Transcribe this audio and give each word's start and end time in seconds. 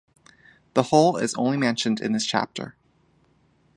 The 0.73 0.81
hall 0.81 1.17
is 1.17 1.35
only 1.35 1.57
mentioned 1.57 2.01
in 2.01 2.11
this 2.11 2.25
chapter. 2.25 2.75